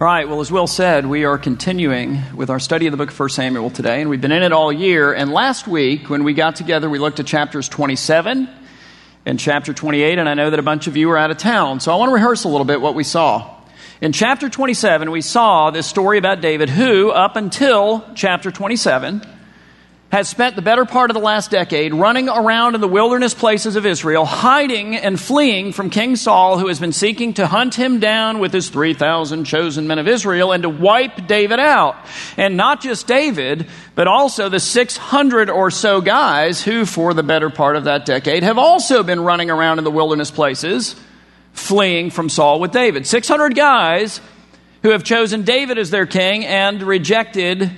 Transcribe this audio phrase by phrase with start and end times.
[0.00, 3.10] All right, well, as Will said, we are continuing with our study of the book
[3.10, 5.12] of 1 Samuel today, and we've been in it all year.
[5.12, 8.48] And last week, when we got together, we looked at chapters 27
[9.24, 11.78] and chapter 28, and I know that a bunch of you were out of town,
[11.78, 13.54] so I want to rehearse a little bit what we saw.
[14.00, 19.24] In chapter 27, we saw this story about David, who, up until chapter 27,
[20.14, 23.74] has spent the better part of the last decade running around in the wilderness places
[23.74, 27.98] of Israel, hiding and fleeing from King Saul, who has been seeking to hunt him
[27.98, 31.96] down with his 3,000 chosen men of Israel and to wipe David out.
[32.36, 33.66] And not just David,
[33.96, 38.44] but also the 600 or so guys who, for the better part of that decade,
[38.44, 40.94] have also been running around in the wilderness places,
[41.54, 43.04] fleeing from Saul with David.
[43.08, 44.20] 600 guys
[44.84, 47.68] who have chosen David as their king and rejected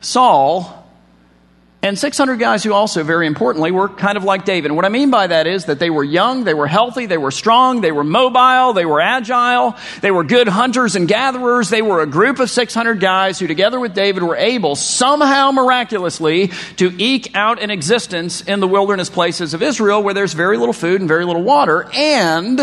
[0.00, 0.78] Saul
[1.84, 4.70] and 600 guys who also, very importantly, were kind of like David.
[4.70, 7.18] And what I mean by that is that they were young, they were healthy, they
[7.18, 11.70] were strong, they were mobile, they were agile, they were good hunters and gatherers.
[11.70, 16.52] They were a group of 600 guys who, together with David, were able somehow miraculously
[16.76, 20.72] to eke out an existence in the wilderness places of Israel where there's very little
[20.72, 21.90] food and very little water.
[21.92, 22.60] And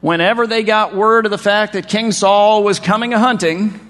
[0.00, 3.87] whenever they got word of the fact that King Saul was coming a hunting,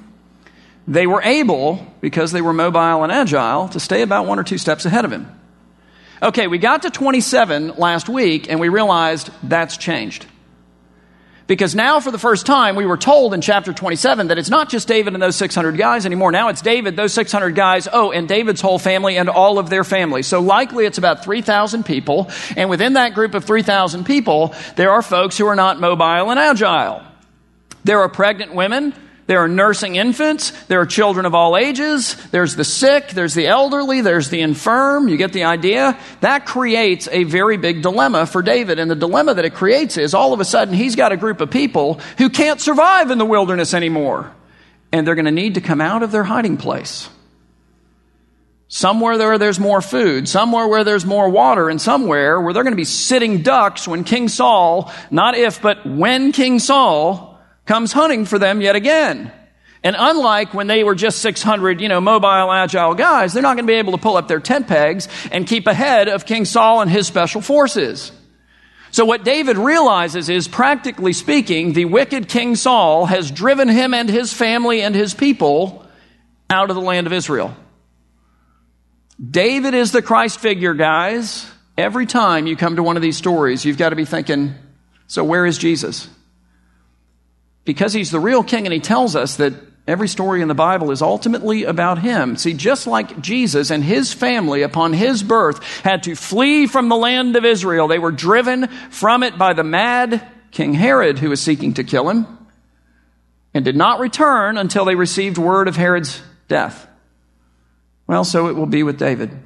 [0.88, 4.56] they were able, because they were mobile and agile, to stay about one or two
[4.56, 5.30] steps ahead of him.
[6.22, 10.26] Okay, we got to 27 last week and we realized that's changed.
[11.46, 14.68] Because now, for the first time, we were told in chapter 27 that it's not
[14.68, 16.32] just David and those 600 guys anymore.
[16.32, 19.84] Now it's David, those 600 guys, oh, and David's whole family and all of their
[19.84, 20.26] families.
[20.26, 22.30] So likely it's about 3,000 people.
[22.56, 26.38] And within that group of 3,000 people, there are folks who are not mobile and
[26.38, 27.02] agile.
[27.84, 28.94] There are pregnant women
[29.28, 30.52] there are nursing infants.
[30.68, 32.16] There are children of all ages.
[32.30, 33.08] There's the sick.
[33.08, 34.00] There's the elderly.
[34.00, 35.08] There's the infirm.
[35.08, 35.98] You get the idea?
[36.22, 38.78] That creates a very big dilemma for David.
[38.78, 41.42] And the dilemma that it creates is all of a sudden he's got a group
[41.42, 44.34] of people who can't survive in the wilderness anymore.
[44.92, 47.10] And they're going to need to come out of their hiding place.
[48.68, 52.72] Somewhere there, there's more food, somewhere where there's more water, and somewhere where they're going
[52.72, 57.27] to be sitting ducks when King Saul, not if, but when King Saul
[57.68, 59.30] comes hunting for them yet again.
[59.84, 63.66] And unlike when they were just 600, you know, mobile, agile guys, they're not going
[63.66, 66.80] to be able to pull up their tent pegs and keep ahead of King Saul
[66.80, 68.10] and his special forces.
[68.90, 74.08] So what David realizes is, practically speaking, the wicked King Saul has driven him and
[74.08, 75.86] his family and his people
[76.50, 77.54] out of the land of Israel.
[79.24, 81.48] David is the Christ figure, guys.
[81.76, 84.54] Every time you come to one of these stories, you've got to be thinking,
[85.06, 86.08] so where is Jesus?
[87.68, 89.52] Because he's the real king and he tells us that
[89.86, 92.34] every story in the Bible is ultimately about him.
[92.36, 96.96] See, just like Jesus and his family upon his birth had to flee from the
[96.96, 101.42] land of Israel, they were driven from it by the mad King Herod who was
[101.42, 102.26] seeking to kill him
[103.52, 106.88] and did not return until they received word of Herod's death.
[108.06, 109.38] Well, so it will be with David.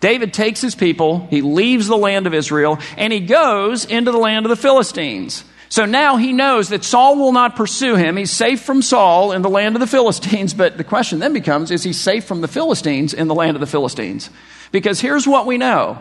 [0.00, 4.18] David takes his people, he leaves the land of Israel, and he goes into the
[4.18, 5.42] land of the Philistines.
[5.72, 8.18] So now he knows that Saul will not pursue him.
[8.18, 10.52] He's safe from Saul in the land of the Philistines.
[10.52, 13.62] But the question then becomes is he safe from the Philistines in the land of
[13.62, 14.28] the Philistines?
[14.70, 15.96] Because here's what we know.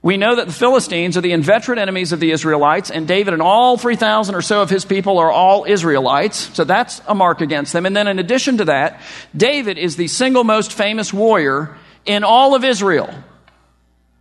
[0.00, 3.42] We know that the Philistines are the inveterate enemies of the Israelites, and David and
[3.42, 6.48] all 3,000 or so of his people are all Israelites.
[6.54, 7.86] So that's a mark against them.
[7.86, 9.00] And then in addition to that,
[9.36, 13.12] David is the single most famous warrior in all of Israel,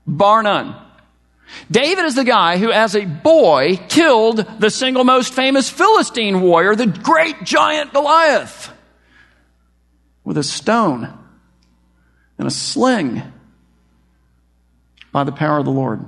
[0.07, 0.88] bar none.
[1.69, 6.75] David is the guy who, as a boy, killed the single most famous Philistine warrior,
[6.75, 8.71] the great giant Goliath,
[10.23, 11.17] with a stone
[12.37, 13.21] and a sling
[15.11, 16.05] by the power of the Lord.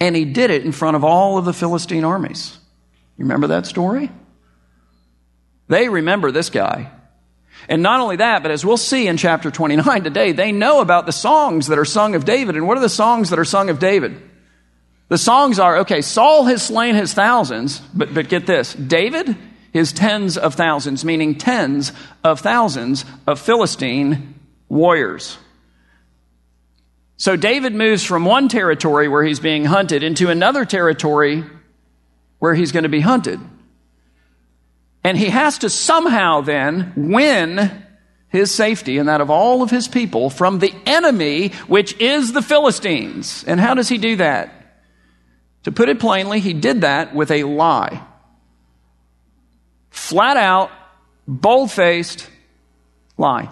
[0.00, 2.58] And he did it in front of all of the Philistine armies.
[3.16, 4.10] You remember that story?
[5.68, 6.90] They remember this guy.
[7.68, 11.06] And not only that, but as we'll see in chapter 29 today, they know about
[11.06, 12.56] the songs that are sung of David.
[12.56, 14.20] And what are the songs that are sung of David?
[15.08, 19.36] The songs are okay, Saul has slain his thousands, but, but get this David,
[19.72, 21.92] his tens of thousands, meaning tens
[22.24, 24.34] of thousands of Philistine
[24.68, 25.36] warriors.
[27.18, 31.44] So David moves from one territory where he's being hunted into another territory
[32.38, 33.38] where he's going to be hunted.
[35.04, 37.84] And he has to somehow then win
[38.28, 42.42] his safety and that of all of his people from the enemy, which is the
[42.42, 43.44] Philistines.
[43.46, 44.54] And how does he do that?
[45.64, 48.02] To put it plainly, he did that with a lie.
[49.90, 50.70] Flat out,
[51.28, 52.28] bold faced
[53.16, 53.48] lie.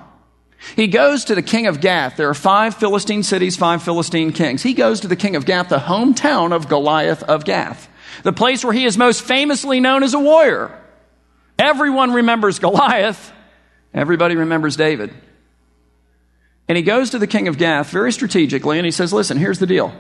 [0.77, 2.17] He goes to the king of Gath.
[2.17, 4.63] There are five Philistine cities, five Philistine kings.
[4.63, 7.89] He goes to the king of Gath, the hometown of Goliath of Gath,
[8.23, 10.77] the place where he is most famously known as a warrior.
[11.61, 13.33] Everyone remembers Goliath.
[13.93, 15.13] Everybody remembers David.
[16.69, 19.59] And he goes to the king of Gath very strategically and he says, Listen, here's
[19.59, 19.93] the deal.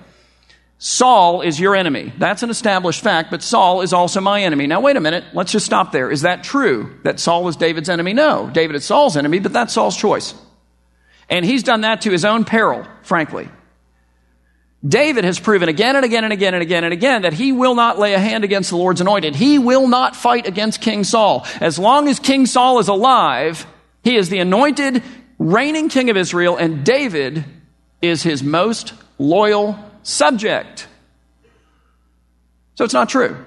[0.78, 2.10] Saul is your enemy.
[2.16, 4.66] That's an established fact, but Saul is also my enemy.
[4.66, 5.24] Now, wait a minute.
[5.34, 6.10] Let's just stop there.
[6.10, 8.14] Is that true that Saul is David's enemy?
[8.14, 8.48] No.
[8.48, 10.34] David is Saul's enemy, but that's Saul's choice.
[11.28, 13.50] And he's done that to his own peril, frankly.
[14.86, 17.74] David has proven again and again and again and again and again that he will
[17.74, 19.36] not lay a hand against the Lord's anointed.
[19.36, 21.46] He will not fight against King Saul.
[21.60, 23.66] As long as King Saul is alive,
[24.02, 25.02] he is the anointed,
[25.38, 27.44] reigning king of Israel, and David
[28.00, 30.88] is his most loyal subject.
[32.76, 33.44] So it's not true.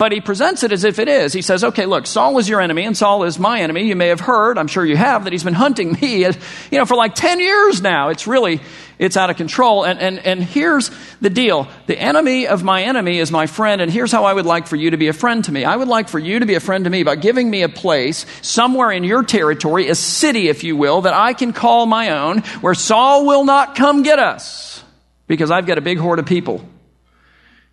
[0.00, 1.34] But he presents it as if it is.
[1.34, 3.82] He says, okay, look, Saul is your enemy and Saul is my enemy.
[3.82, 6.32] You may have heard, I'm sure you have, that he's been hunting me, you
[6.72, 8.08] know, for like 10 years now.
[8.08, 8.62] It's really,
[8.98, 9.84] it's out of control.
[9.84, 11.68] And, and, and here's the deal.
[11.86, 13.82] The enemy of my enemy is my friend.
[13.82, 15.66] And here's how I would like for you to be a friend to me.
[15.66, 17.68] I would like for you to be a friend to me by giving me a
[17.68, 22.12] place somewhere in your territory, a city, if you will, that I can call my
[22.12, 24.82] own, where Saul will not come get us
[25.26, 26.64] because I've got a big horde of people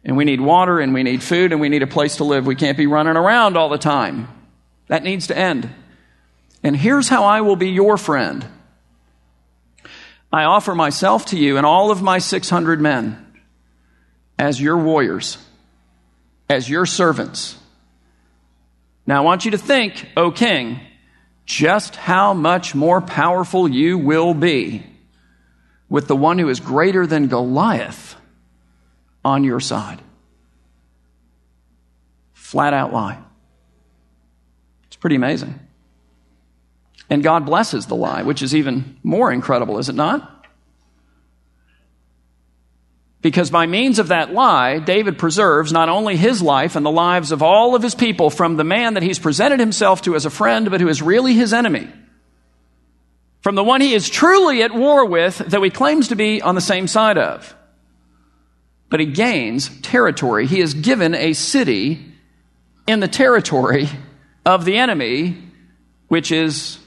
[0.04, 2.46] and we need water and we need food and we need a place to live.
[2.46, 4.28] We can't be running around all the time.
[4.88, 5.70] That needs to end.
[6.64, 8.46] And here's how I will be your friend.
[10.32, 13.26] I offer myself to you and all of my 600 men
[14.38, 15.38] as your warriors,
[16.50, 17.58] as your servants.
[19.06, 20.80] Now I want you to think, O king,
[21.46, 24.86] just how much more powerful you will be
[25.90, 28.16] with the one who is greater than Goliath
[29.28, 30.02] on your side.
[32.34, 33.20] Flat out lie.
[34.86, 35.60] It's pretty amazing.
[37.10, 40.34] And God blesses the lie, which is even more incredible, is it not?
[43.22, 47.34] Because by means of that lie, David preserves not only his life and the lives
[47.34, 50.30] of all of his people from the man that he's presented himself to as a
[50.30, 51.90] friend, but who is really his enemy.
[53.42, 56.56] From the one he is truly at war with, though he claims to be on
[56.56, 57.57] the same side of
[58.90, 60.48] but he gains territory.
[60.48, 62.06] He is given a city
[62.88, 63.90] in the territory
[64.46, 65.38] of the enemy,
[66.08, 66.80] which is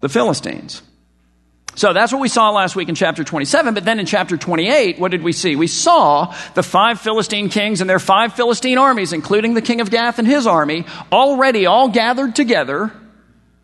[0.00, 0.82] the Philistines.
[1.76, 3.74] So that's what we saw last week in chapter 27.
[3.74, 5.56] But then in chapter 28, what did we see?
[5.56, 9.90] We saw the five Philistine kings and their five Philistine armies, including the king of
[9.90, 12.92] Gath and his army, already all gathered together.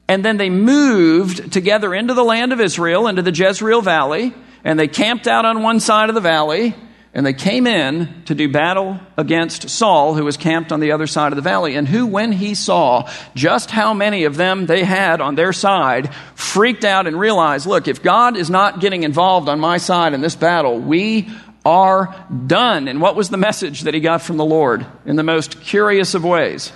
[0.09, 4.35] And then they moved together into the land of Israel, into the Jezreel Valley,
[4.65, 6.75] and they camped out on one side of the valley
[7.13, 11.09] and they came in to do battle against Saul, who was camped on the other
[11.09, 14.85] side of the valley, and who, when he saw just how many of them they
[14.85, 19.49] had on their side, freaked out and realized look, if God is not getting involved
[19.49, 21.29] on my side in this battle, we
[21.65, 22.15] are
[22.47, 22.87] done.
[22.87, 26.15] And what was the message that he got from the Lord in the most curious
[26.15, 26.73] of ways?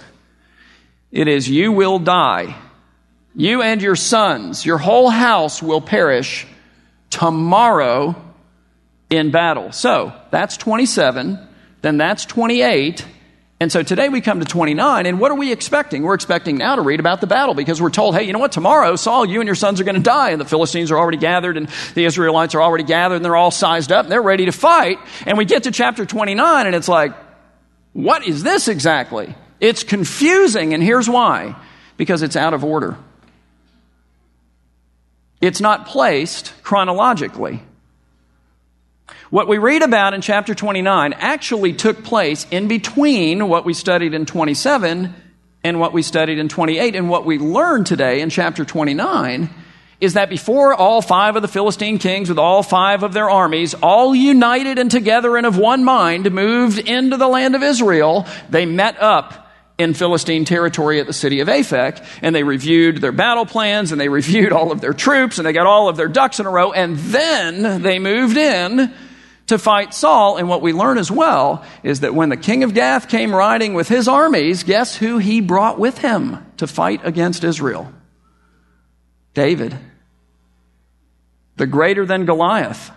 [1.12, 2.56] It is, You will die.
[3.37, 6.46] You and your sons, your whole house will perish
[7.10, 8.14] tomorrow
[9.10, 9.72] in battle.
[9.72, 11.38] So that's 27,
[11.82, 13.04] then that's 28.
[13.60, 16.02] And so today we come to 29, and what are we expecting?
[16.02, 18.52] We're expecting now to read about the battle because we're told, hey, you know what?
[18.52, 21.18] Tomorrow, Saul, you and your sons are going to die, and the Philistines are already
[21.18, 24.46] gathered, and the Israelites are already gathered, and they're all sized up, and they're ready
[24.46, 24.98] to fight.
[25.24, 27.14] And we get to chapter 29, and it's like,
[27.92, 29.34] what is this exactly?
[29.60, 31.56] It's confusing, and here's why
[31.96, 32.96] because it's out of order.
[35.40, 37.62] It's not placed chronologically.
[39.35, 44.14] What we read about in chapter 29 actually took place in between what we studied
[44.14, 45.12] in 27
[45.64, 46.95] and what we studied in 28.
[46.95, 49.50] And what we learned today in chapter 29
[50.00, 53.75] is that before all five of the Philistine kings, with all five of their armies,
[53.75, 58.67] all united and together and of one mind, moved into the land of Israel, they
[58.67, 63.47] met up in Philistine territory at the city of Aphek, and they reviewed their battle
[63.47, 66.38] plans, and they reviewed all of their troops, and they got all of their ducks
[66.38, 68.95] in a row, and then they moved in
[69.46, 70.36] to fight Saul.
[70.36, 73.74] And what we learn as well is that when the king of Gath came riding
[73.74, 77.92] with his armies, guess who he brought with him to fight against Israel?
[79.34, 79.76] David,
[81.56, 82.90] the greater than Goliath,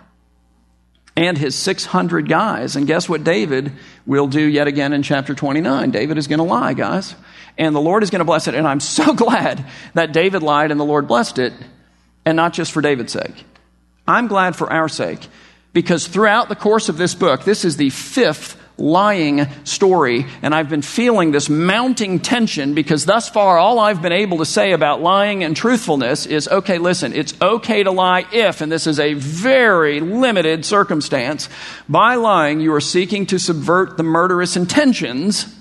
[1.16, 2.76] and his 600 guys.
[2.76, 3.72] And guess what David
[4.06, 5.90] will do yet again in chapter 29?
[5.90, 7.16] David is going to lie, guys.
[7.58, 8.54] And the Lord is going to bless it.
[8.54, 9.64] And I'm so glad
[9.94, 11.52] that David lied and the Lord blessed it,
[12.24, 13.44] and not just for David's sake.
[14.06, 15.26] I'm glad for our sake
[15.72, 20.68] because throughout the course of this book, this is the fifth lying story, and I've
[20.68, 25.02] been feeling this mounting tension because thus far all I've been able to say about
[25.02, 29.14] lying and truthfulness is okay, listen, it's okay to lie if, and this is a
[29.14, 31.48] very limited circumstance,
[31.88, 35.52] by lying you are seeking to subvert the murderous intentions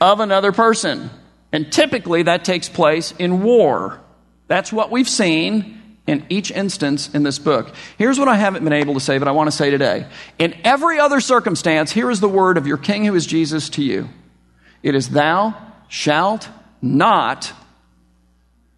[0.00, 1.10] of another person.
[1.52, 4.00] And typically that takes place in war.
[4.48, 7.72] That's what we've seen in each instance in this book.
[7.96, 10.06] Here's what I haven't been able to say, but I want to say today.
[10.38, 13.82] In every other circumstance, here is the word of your King who is Jesus to
[13.82, 14.08] you
[14.82, 15.54] it is, Thou
[15.88, 16.48] shalt
[16.80, 17.52] not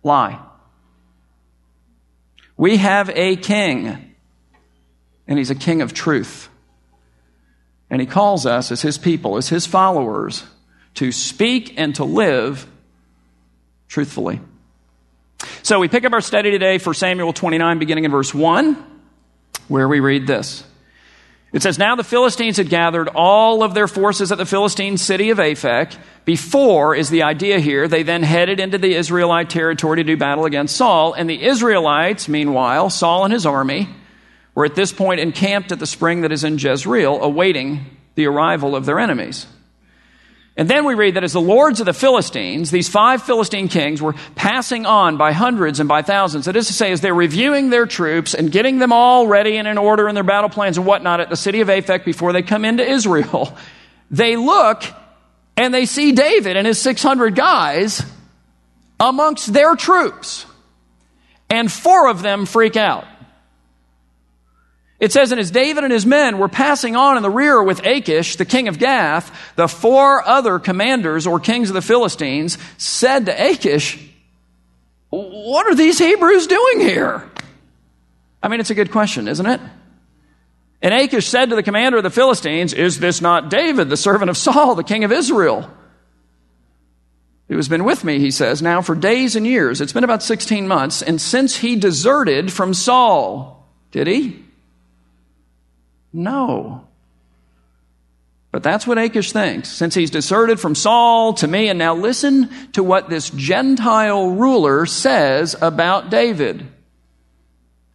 [0.02, 0.38] lie.
[2.56, 4.14] We have a king,
[5.26, 6.48] and he's a king of truth.
[7.90, 10.44] And he calls us as his people, as his followers,
[10.94, 12.66] to speak and to live
[13.88, 14.40] truthfully.
[15.62, 18.84] So we pick up our study today for Samuel 29, beginning in verse 1,
[19.68, 20.64] where we read this.
[21.54, 25.30] It says, Now the Philistines had gathered all of their forces at the Philistine city
[25.30, 25.96] of Aphek.
[26.24, 27.86] Before is the idea here.
[27.86, 31.12] They then headed into the Israelite territory to do battle against Saul.
[31.12, 33.88] And the Israelites, meanwhile, Saul and his army,
[34.56, 37.86] were at this point encamped at the spring that is in Jezreel, awaiting
[38.16, 39.46] the arrival of their enemies.
[40.56, 44.00] And then we read that as the lords of the Philistines, these five Philistine kings
[44.00, 46.44] were passing on by hundreds and by thousands.
[46.44, 49.66] That is to say, as they're reviewing their troops and getting them all ready and
[49.66, 52.42] in order in their battle plans and whatnot at the city of Aphek before they
[52.42, 53.56] come into Israel,
[54.12, 54.84] they look
[55.56, 58.02] and they see David and his 600 guys
[59.00, 60.46] amongst their troops.
[61.50, 63.06] And four of them freak out.
[65.04, 67.84] It says, and as David and his men were passing on in the rear with
[67.84, 73.26] Achish, the king of Gath, the four other commanders or kings of the Philistines said
[73.26, 73.98] to Achish,
[75.10, 77.30] What are these Hebrews doing here?
[78.42, 79.60] I mean, it's a good question, isn't it?
[80.80, 84.30] And Achish said to the commander of the Philistines, Is this not David, the servant
[84.30, 85.70] of Saul, the king of Israel?
[87.48, 89.82] Who has been with me, he says, now for days and years.
[89.82, 91.02] It's been about 16 months.
[91.02, 94.43] And since he deserted from Saul, did he?
[96.14, 96.86] No.
[98.52, 99.68] But that's what Achish thinks.
[99.68, 104.86] Since he's deserted from Saul to me, and now listen to what this Gentile ruler
[104.86, 106.64] says about David.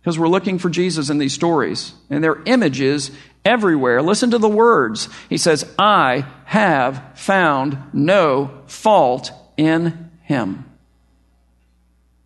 [0.02, 3.10] Because we're looking for Jesus in these stories, and there are images
[3.46, 4.02] everywhere.
[4.02, 5.08] Listen to the words.
[5.30, 10.66] He says, I have found no fault in him.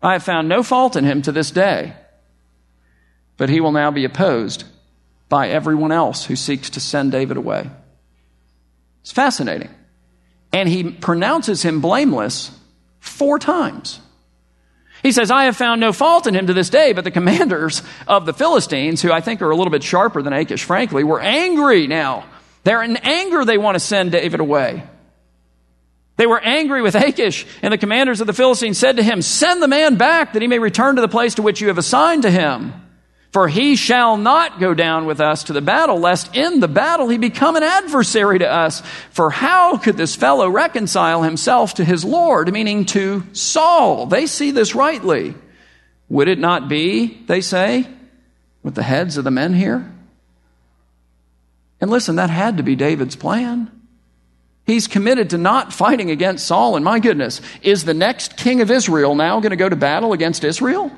[0.02, 1.94] I have found no fault in him to this day,
[3.36, 4.64] but he will now be opposed
[5.28, 7.70] by everyone else who seeks to send David away.
[9.02, 9.70] It's fascinating.
[10.52, 12.50] And he pronounces him blameless
[13.00, 14.00] four times.
[15.02, 17.82] He says, I have found no fault in him to this day, but the commanders
[18.08, 21.20] of the Philistines, who I think are a little bit sharper than Achish, frankly, were
[21.20, 22.24] angry now.
[22.62, 24.84] They're in anger, they want to send David away.
[26.16, 29.62] They were angry with Achish, and the commanders of the Philistines said to him, Send
[29.62, 32.22] the man back that he may return to the place to which you have assigned
[32.22, 32.72] to him.
[33.34, 37.08] For he shall not go down with us to the battle, lest in the battle
[37.08, 38.80] he become an adversary to us.
[39.10, 44.06] For how could this fellow reconcile himself to his Lord, meaning to Saul?
[44.06, 45.34] They see this rightly.
[46.08, 47.88] Would it not be, they say,
[48.62, 49.92] with the heads of the men here?
[51.80, 53.68] And listen, that had to be David's plan.
[54.64, 58.70] He's committed to not fighting against Saul, and my goodness, is the next king of
[58.70, 60.92] Israel now going to go to battle against Israel?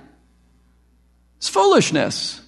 [1.38, 2.40] It's foolishness.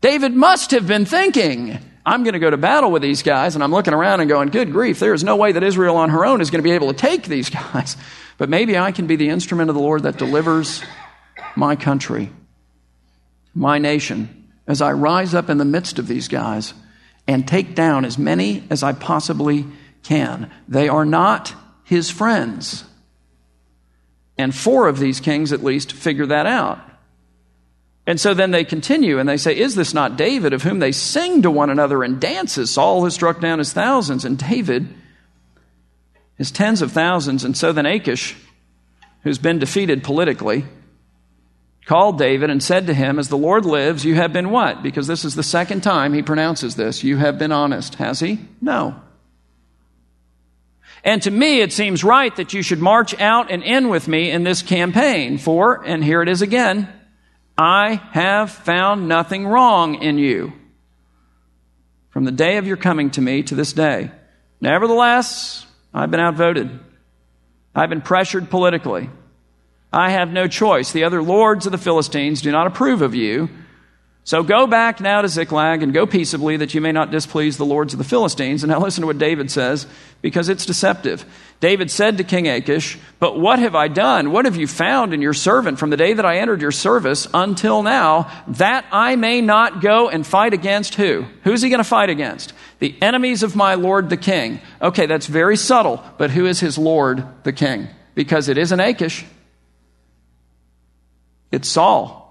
[0.00, 3.62] David must have been thinking, I'm going to go to battle with these guys, and
[3.62, 6.26] I'm looking around and going, good grief, there is no way that Israel on her
[6.26, 7.96] own is going to be able to take these guys.
[8.38, 10.82] But maybe I can be the instrument of the Lord that delivers
[11.54, 12.30] my country,
[13.54, 16.74] my nation, as I rise up in the midst of these guys
[17.28, 19.66] and take down as many as I possibly
[20.02, 20.50] can.
[20.66, 21.54] They are not
[21.84, 22.84] his friends.
[24.38, 26.80] And four of these kings, at least, figure that out.
[28.06, 30.92] And so then they continue and they say, Is this not David of whom they
[30.92, 32.70] sing to one another and dances?
[32.70, 34.88] Saul has struck down his thousands, and David
[36.36, 37.44] his tens of thousands.
[37.44, 38.36] And so then Achish,
[39.22, 40.64] who's been defeated politically,
[41.86, 44.82] called David and said to him, As the Lord lives, you have been what?
[44.82, 47.04] Because this is the second time he pronounces this.
[47.04, 47.96] You have been honest.
[47.96, 48.40] Has he?
[48.60, 49.00] No.
[51.04, 54.30] And to me, it seems right that you should march out and in with me
[54.30, 55.38] in this campaign.
[55.38, 56.88] For, and here it is again,
[57.56, 60.52] I have found nothing wrong in you
[62.10, 64.10] from the day of your coming to me to this day.
[64.60, 66.78] Nevertheless, I've been outvoted.
[67.74, 69.08] I've been pressured politically.
[69.92, 70.92] I have no choice.
[70.92, 73.48] The other lords of the Philistines do not approve of you.
[74.24, 77.66] So go back now to Ziklag and go peaceably that you may not displease the
[77.66, 78.62] lords of the Philistines.
[78.62, 79.84] And now listen to what David says
[80.20, 81.24] because it's deceptive.
[81.58, 84.30] David said to King Achish, But what have I done?
[84.30, 87.26] What have you found in your servant from the day that I entered your service
[87.34, 91.24] until now that I may not go and fight against who?
[91.42, 92.52] Who's he going to fight against?
[92.78, 94.60] The enemies of my Lord the king.
[94.80, 97.88] Okay, that's very subtle, but who is his Lord the king?
[98.14, 99.24] Because it isn't Achish,
[101.50, 102.21] it's Saul.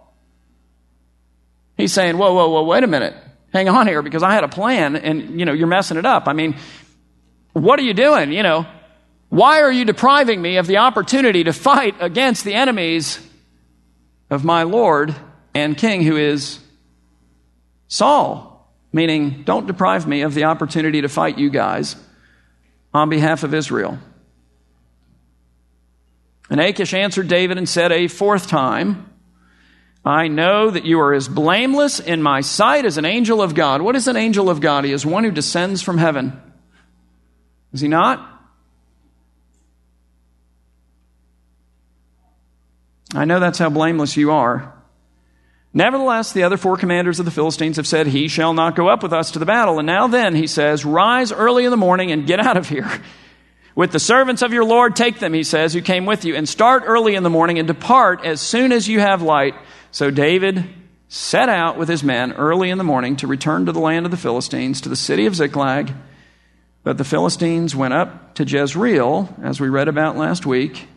[1.82, 3.16] He's saying, whoa, whoa, whoa, wait a minute.
[3.52, 6.28] Hang on here because I had a plan and, you know, you're messing it up.
[6.28, 6.56] I mean,
[7.54, 8.32] what are you doing?
[8.32, 8.68] You know,
[9.30, 13.20] why are you depriving me of the opportunity to fight against the enemies
[14.30, 15.16] of my Lord
[15.56, 16.60] and King, who is
[17.88, 18.72] Saul?
[18.94, 21.96] Meaning, don't deprive me of the opportunity to fight you guys
[22.94, 23.98] on behalf of Israel.
[26.48, 29.11] And Achish answered David and said a fourth time,
[30.04, 33.82] I know that you are as blameless in my sight as an angel of God.
[33.82, 34.84] What is an angel of God?
[34.84, 36.42] He is one who descends from heaven.
[37.72, 38.28] Is he not?
[43.14, 44.74] I know that's how blameless you are.
[45.74, 49.04] Nevertheless, the other four commanders of the Philistines have said, He shall not go up
[49.04, 49.80] with us to the battle.
[49.80, 52.90] And now then, he says, Rise early in the morning and get out of here.
[53.74, 56.48] With the servants of your Lord, take them, he says, who came with you, and
[56.48, 59.56] start early in the morning and depart as soon as you have light
[59.92, 60.66] so David
[61.08, 64.12] set out with his men early in the morning to return to the land of
[64.12, 65.94] the Philistines, to the city of Ziklag.
[66.84, 70.88] But the Philistines went up to Jezreel, as we read about last week,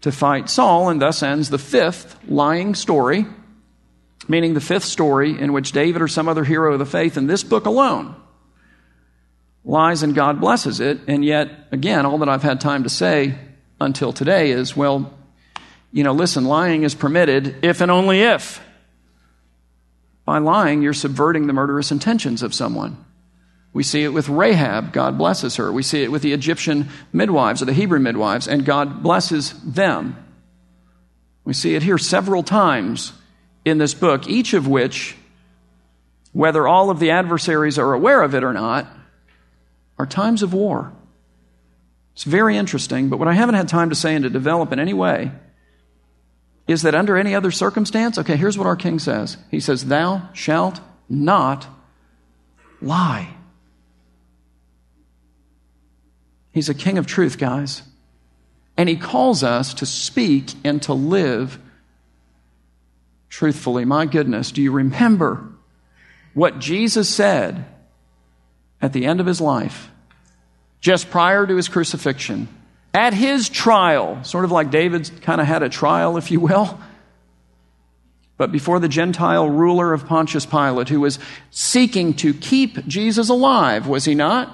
[0.00, 3.26] to fight Saul, and thus ends the fifth lying story,
[4.26, 7.26] meaning the fifth story in which David or some other hero of the faith in
[7.26, 8.16] this book alone
[9.66, 11.00] lies and God blesses it.
[11.06, 13.36] And yet, again, all that I've had time to say
[13.80, 15.12] until today is well,
[15.96, 18.60] you know, listen, lying is permitted if and only if.
[20.26, 23.02] By lying, you're subverting the murderous intentions of someone.
[23.72, 25.72] We see it with Rahab, God blesses her.
[25.72, 30.22] We see it with the Egyptian midwives or the Hebrew midwives, and God blesses them.
[31.46, 33.14] We see it here several times
[33.64, 35.16] in this book, each of which,
[36.34, 38.86] whether all of the adversaries are aware of it or not,
[39.98, 40.92] are times of war.
[42.12, 44.78] It's very interesting, but what I haven't had time to say and to develop in
[44.78, 45.32] any way
[46.66, 49.36] is that under any other circumstance, okay, here's what our king says.
[49.50, 51.66] He says, Thou shalt not
[52.80, 53.28] lie.
[56.52, 57.82] He's a king of truth, guys.
[58.76, 61.58] And he calls us to speak and to live
[63.28, 63.84] truthfully.
[63.84, 65.48] My goodness, do you remember
[66.34, 67.66] what Jesus said
[68.82, 69.90] at the end of his life,
[70.80, 72.48] just prior to his crucifixion?
[72.96, 76.80] At his trial, sort of like David kind of had a trial, if you will.
[78.38, 81.18] But before the Gentile ruler of Pontius Pilate, who was
[81.50, 84.50] seeking to keep Jesus alive, was he not?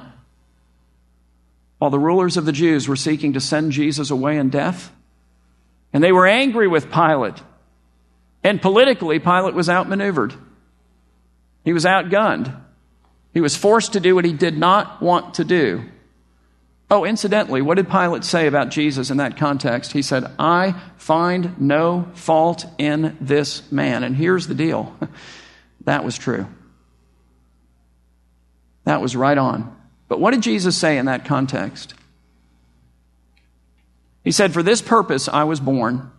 [1.78, 4.92] While the rulers of the Jews were seeking to send Jesus away in death.
[5.92, 7.40] And they were angry with Pilate.
[8.42, 10.34] And politically, Pilate was outmaneuvered.
[11.64, 12.60] He was outgunned.
[13.34, 15.84] He was forced to do what he did not want to do.
[16.92, 19.92] Oh, incidentally, what did Pilate say about Jesus in that context?
[19.92, 24.04] He said, I find no fault in this man.
[24.04, 24.94] And here's the deal
[25.86, 26.46] that was true.
[28.84, 29.74] That was right on.
[30.06, 31.94] But what did Jesus say in that context?
[34.22, 36.10] He said, For this purpose I was born,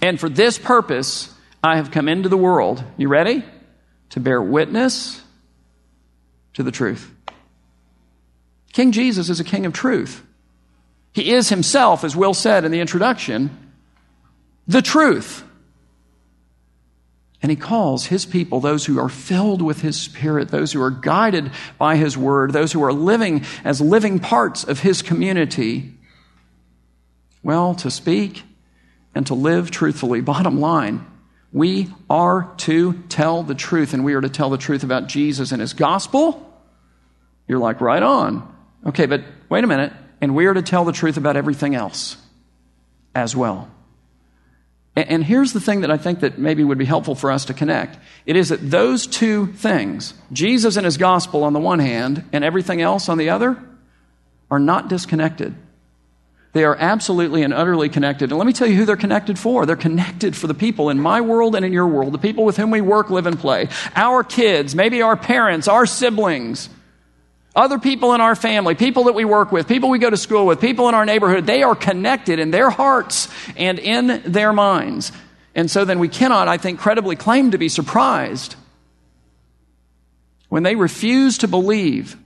[0.00, 2.84] and for this purpose I have come into the world.
[2.96, 3.44] You ready?
[4.10, 5.20] To bear witness
[6.54, 7.12] to the truth.
[8.72, 10.24] King Jesus is a king of truth.
[11.12, 13.72] He is himself, as Will said in the introduction,
[14.68, 15.42] the truth.
[17.42, 20.90] And he calls his people, those who are filled with his spirit, those who are
[20.90, 25.94] guided by his word, those who are living as living parts of his community,
[27.42, 28.44] well, to speak
[29.14, 30.20] and to live truthfully.
[30.20, 31.06] Bottom line,
[31.52, 35.50] we are to tell the truth, and we are to tell the truth about Jesus
[35.50, 36.46] and his gospel.
[37.48, 38.54] You're like, right on.
[38.86, 39.92] Okay, but wait a minute.
[40.20, 42.16] And we are to tell the truth about everything else
[43.14, 43.70] as well.
[44.96, 47.54] And here's the thing that I think that maybe would be helpful for us to
[47.54, 47.96] connect.
[48.26, 52.44] It is that those two things, Jesus and his gospel on the one hand, and
[52.44, 53.56] everything else on the other,
[54.50, 55.54] are not disconnected.
[56.52, 58.30] They are absolutely and utterly connected.
[58.30, 59.64] And let me tell you who they're connected for.
[59.64, 62.56] They're connected for the people in my world and in your world, the people with
[62.56, 63.68] whom we work, live, and play.
[63.94, 66.68] Our kids, maybe our parents, our siblings,
[67.54, 70.46] other people in our family, people that we work with, people we go to school
[70.46, 75.10] with, people in our neighborhood, they are connected in their hearts and in their minds.
[75.54, 78.54] And so then we cannot, I think, credibly claim to be surprised
[80.48, 82.16] when they refuse to believe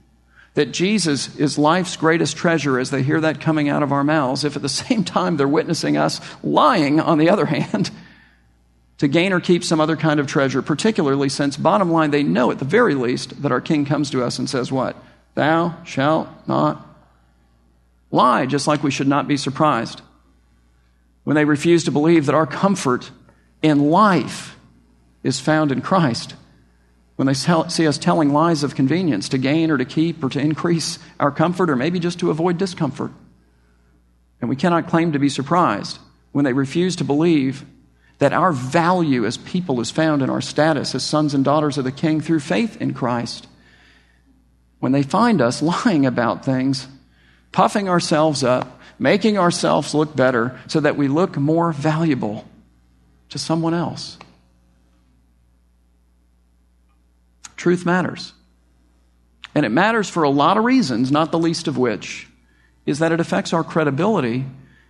[0.53, 4.43] that Jesus is life's greatest treasure as they hear that coming out of our mouths,
[4.43, 7.89] if at the same time they're witnessing us lying on the other hand.
[8.97, 12.51] to gain or keep some other kind of treasure, particularly since, bottom line, they know
[12.51, 14.95] at the very least that our king comes to us and says, What?
[15.35, 16.85] Thou shalt not
[18.09, 20.01] lie, just like we should not be surprised
[21.25, 23.11] when they refuse to believe that our comfort
[23.61, 24.57] in life
[25.23, 26.35] is found in Christ.
[27.17, 30.39] When they see us telling lies of convenience to gain or to keep or to
[30.39, 33.11] increase our comfort or maybe just to avoid discomfort.
[34.39, 35.97] And we cannot claim to be surprised
[36.31, 37.65] when they refuse to believe
[38.19, 41.85] that our value as people is found in our status as sons and daughters of
[41.85, 43.47] the King through faith in Christ.
[44.85, 46.87] When they find us lying about things,
[47.51, 52.45] puffing ourselves up, making ourselves look better so that we look more valuable
[53.29, 54.19] to someone else.
[57.57, 58.33] Truth matters.
[59.55, 62.27] And it matters for a lot of reasons, not the least of which
[62.85, 64.45] is that it affects our credibility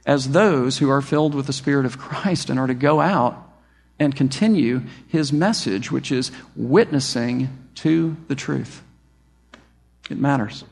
[0.05, 3.41] as those who are filled with the Spirit of Christ and are to go out
[3.97, 8.81] and continue his message, which is witnessing to the truth.
[10.09, 10.63] It matters.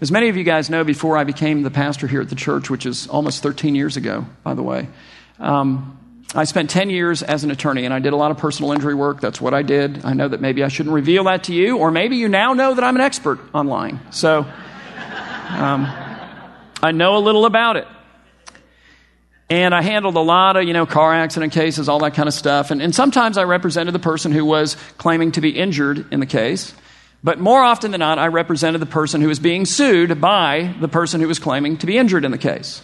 [0.00, 2.70] As many of you guys know, before I became the pastor here at the church,
[2.70, 4.88] which is almost 13 years ago, by the way,
[5.38, 5.98] um,
[6.34, 8.94] I spent 10 years as an attorney and I did a lot of personal injury
[8.94, 9.20] work.
[9.20, 10.04] That's what I did.
[10.04, 12.74] I know that maybe I shouldn't reveal that to you, or maybe you now know
[12.74, 14.00] that I'm an expert on lying.
[14.10, 15.86] So um,
[16.82, 17.86] I know a little about it.
[19.48, 22.34] And I handled a lot of, you know, car accident cases, all that kind of
[22.34, 22.72] stuff.
[22.72, 26.26] And, and sometimes I represented the person who was claiming to be injured in the
[26.26, 26.74] case.
[27.26, 30.86] But more often than not, I represented the person who was being sued by the
[30.86, 32.82] person who was claiming to be injured in the case.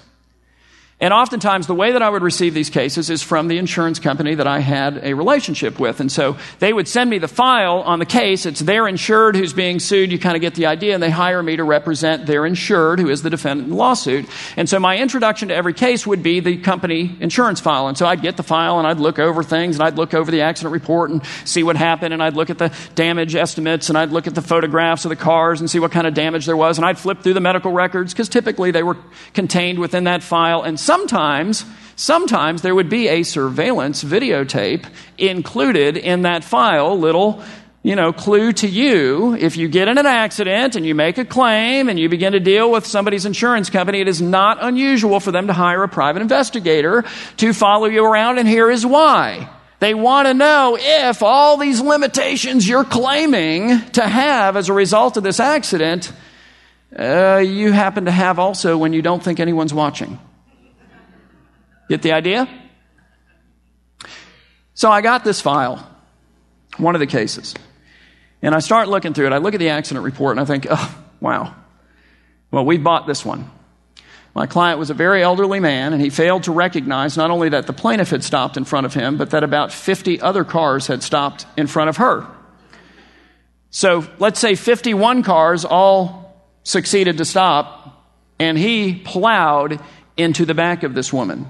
[1.00, 4.36] And oftentimes, the way that I would receive these cases is from the insurance company
[4.36, 5.98] that I had a relationship with.
[5.98, 8.46] And so they would send me the file on the case.
[8.46, 10.12] It's their insured who's being sued.
[10.12, 10.94] You kind of get the idea.
[10.94, 14.28] And they hire me to represent their insured, who is the defendant in the lawsuit.
[14.56, 17.88] And so my introduction to every case would be the company insurance file.
[17.88, 20.30] And so I'd get the file and I'd look over things and I'd look over
[20.30, 22.14] the accident report and see what happened.
[22.14, 25.16] And I'd look at the damage estimates and I'd look at the photographs of the
[25.16, 26.78] cars and see what kind of damage there was.
[26.78, 28.98] And I'd flip through the medical records because typically they were
[29.34, 30.62] contained within that file.
[30.62, 31.64] And sometimes,
[31.96, 34.84] sometimes there would be a surveillance videotape
[35.16, 37.42] included in that file, little
[37.82, 39.34] you know, clue to you.
[39.34, 42.40] If you get in an accident and you make a claim and you begin to
[42.40, 46.20] deal with somebody's insurance company, it is not unusual for them to hire a private
[46.20, 47.04] investigator
[47.38, 49.48] to follow you around, and here is why.
[49.80, 55.16] They want to know if all these limitations you're claiming to have as a result
[55.16, 56.12] of this accident,
[56.96, 60.18] uh, you happen to have also when you don't think anyone's watching.
[61.88, 62.48] Get the idea?
[64.74, 65.86] So I got this file,
[66.78, 67.54] one of the cases,
[68.40, 69.32] and I start looking through it.
[69.32, 71.54] I look at the accident report and I think, oh, wow.
[72.50, 73.50] Well, we bought this one.
[74.34, 77.66] My client was a very elderly man, and he failed to recognize not only that
[77.66, 81.02] the plaintiff had stopped in front of him, but that about 50 other cars had
[81.02, 82.26] stopped in front of her.
[83.70, 88.06] So let's say 51 cars all succeeded to stop,
[88.38, 89.80] and he plowed
[90.16, 91.46] into the back of this woman.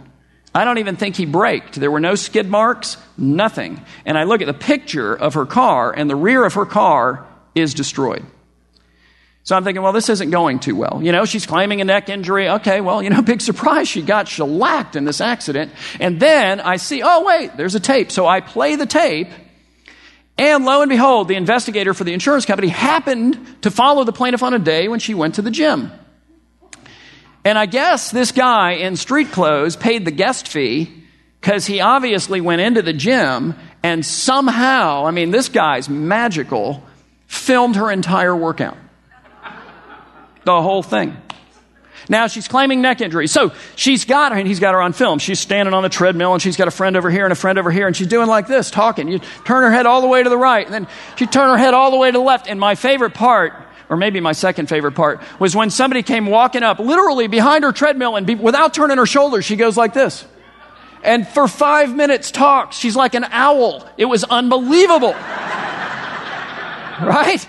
[0.54, 1.76] I don't even think he braked.
[1.76, 3.84] There were no skid marks, nothing.
[4.04, 7.26] And I look at the picture of her car, and the rear of her car
[7.54, 8.24] is destroyed.
[9.44, 11.00] So I'm thinking, well, this isn't going too well.
[11.02, 12.48] You know, she's claiming a neck injury.
[12.48, 13.88] Okay, well, you know, big surprise.
[13.88, 15.72] She got shellacked in this accident.
[15.98, 18.12] And then I see, oh, wait, there's a tape.
[18.12, 19.28] So I play the tape.
[20.38, 24.42] And lo and behold, the investigator for the insurance company happened to follow the plaintiff
[24.42, 25.90] on a day when she went to the gym.
[27.44, 30.92] And I guess this guy in street clothes paid the guest fee
[31.40, 36.84] because he obviously went into the gym and somehow, I mean, this guy's magical,
[37.26, 38.76] filmed her entire workout.
[40.44, 41.16] The whole thing.
[42.08, 43.26] Now she's claiming neck injury.
[43.26, 45.18] So she's got her, and he's got her on film.
[45.18, 47.58] She's standing on the treadmill, and she's got a friend over here and a friend
[47.58, 49.08] over here, and she's doing like this, talking.
[49.08, 51.56] You turn her head all the way to the right, and then she turn her
[51.56, 52.48] head all the way to the left.
[52.48, 53.52] And my favorite part
[53.92, 57.72] or maybe my second favorite part, was when somebody came walking up, literally behind her
[57.72, 60.24] treadmill, and be, without turning her shoulders, she goes like this.
[61.02, 62.78] And for five minutes talks.
[62.78, 63.86] She's like an owl.
[63.98, 65.12] It was unbelievable.
[67.02, 67.46] right?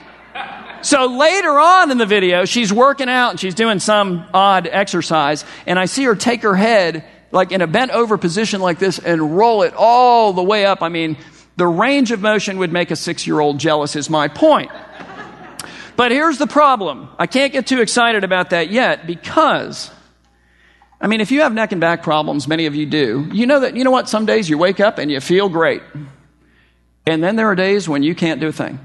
[0.82, 5.46] So later on in the video, she's working out and she's doing some odd exercise,
[5.66, 9.00] and I see her take her head like in a bent over position like this
[9.00, 10.82] and roll it all the way up.
[10.82, 11.16] I mean,
[11.56, 14.72] the range of motion would make a six year old jealous, is my point.
[15.96, 17.10] But here's the problem.
[17.20, 19.92] I can't get too excited about that yet because,
[21.00, 23.60] I mean, if you have neck and back problems, many of you do, you know
[23.60, 24.10] that, you know what?
[24.10, 25.84] Some days you wake up and you feel great.
[27.06, 28.80] And then there are days when you can't do a thing.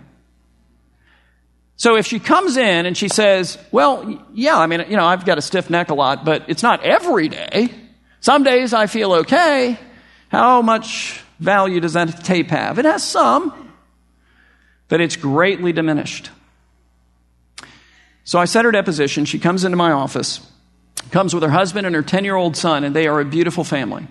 [1.76, 5.24] So if she comes in and she says, well, yeah, I mean, you know, I've
[5.24, 7.70] got a stiff neck a lot, but it's not every day.
[8.20, 9.78] Some days I feel okay.
[10.28, 12.80] How much value does that tape have?
[12.80, 13.72] It has some,
[14.88, 16.30] but it's greatly diminished.
[18.28, 19.24] So I set her deposition.
[19.24, 20.46] She comes into my office,
[21.10, 23.64] comes with her husband and her 10 year old son, and they are a beautiful
[23.64, 24.06] family.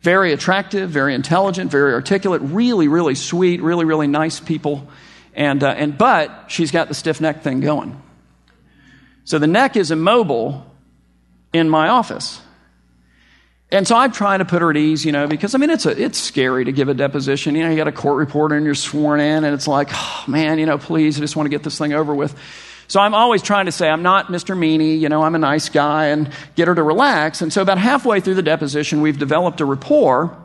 [0.00, 4.88] Very attractive, very intelligent, very articulate, really, really sweet, really, really nice people.
[5.34, 8.02] And, uh, and, but she's got the stiff neck thing going.
[9.22, 10.66] So the neck is immobile
[11.52, 12.40] in my office.
[13.70, 15.86] And so I'm trying to put her at ease, you know, because I mean, it's,
[15.86, 17.54] a, it's scary to give a deposition.
[17.54, 20.24] You know, you got a court reporter and you're sworn in, and it's like, oh,
[20.26, 22.36] man, you know, please, I just want to get this thing over with.
[22.92, 24.54] So I'm always trying to say, I'm not Mr.
[24.54, 27.40] Meanie, you know, I'm a nice guy, and get her to relax.
[27.40, 30.36] And so about halfway through the deposition, we've developed a rapport,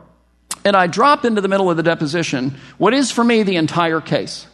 [0.64, 4.00] and I drop into the middle of the deposition what is for me the entire
[4.00, 4.46] case.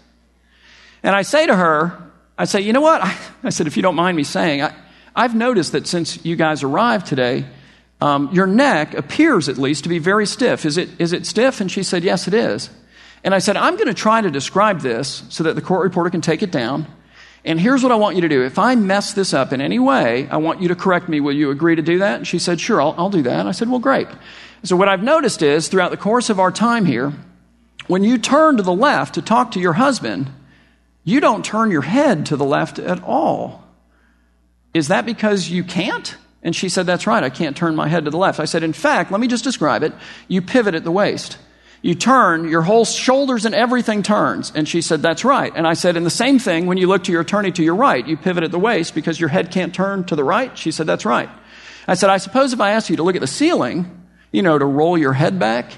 [1.04, 1.96] And I say to her,
[2.36, 3.00] I say, you know what?
[3.00, 4.74] I, I said, if you don't mind me saying, I,
[5.14, 7.46] I've noticed that since you guys arrived today,
[8.00, 10.66] um, your neck appears at least to be very stiff.
[10.66, 11.60] Is it, is it stiff?
[11.60, 12.70] And she said, yes, it is.
[13.22, 16.10] And I said, I'm going to try to describe this so that the court reporter
[16.10, 16.88] can take it down.
[17.44, 18.42] And here's what I want you to do.
[18.42, 21.20] If I mess this up in any way, I want you to correct me.
[21.20, 22.16] Will you agree to do that?
[22.16, 23.46] And she said, Sure, I'll, I'll do that.
[23.46, 24.08] I said, Well, great.
[24.62, 27.12] So, what I've noticed is throughout the course of our time here,
[27.86, 30.30] when you turn to the left to talk to your husband,
[31.04, 33.62] you don't turn your head to the left at all.
[34.72, 36.16] Is that because you can't?
[36.42, 38.40] And she said, That's right, I can't turn my head to the left.
[38.40, 39.92] I said, In fact, let me just describe it.
[40.28, 41.36] You pivot at the waist
[41.84, 44.50] you turn, your whole shoulders and everything turns.
[44.54, 45.52] And she said, That's right.
[45.54, 47.74] And I said, And the same thing when you look to your attorney to your
[47.74, 50.56] right, you pivot at the waist because your head can't turn to the right.
[50.56, 51.28] She said, That's right.
[51.86, 54.58] I said, I suppose if I asked you to look at the ceiling, you know,
[54.58, 55.72] to roll your head back,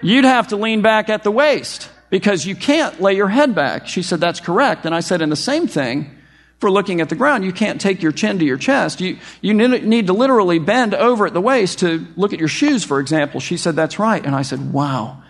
[0.00, 3.88] you'd have to lean back at the waist because you can't lay your head back.
[3.88, 4.86] She said, That's correct.
[4.86, 6.16] And I said, And the same thing
[6.60, 7.44] for looking at the ground.
[7.44, 9.00] You can't take your chin to your chest.
[9.00, 12.84] You, you need to literally bend over at the waist to look at your shoes,
[12.84, 13.40] for example.
[13.40, 14.24] She said, That's right.
[14.24, 15.22] And I said, Wow.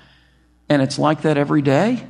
[0.68, 2.04] And it's like that every day?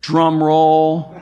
[0.00, 1.14] Drum roll.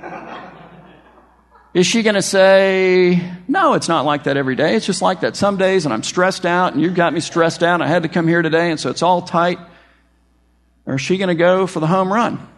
[1.74, 4.76] Is she going to say, No, it's not like that every day.
[4.76, 7.64] It's just like that some days, and I'm stressed out, and you've got me stressed
[7.64, 7.82] out.
[7.82, 9.58] I had to come here today, and so it's all tight.
[10.86, 12.48] Or is she going to go for the home run?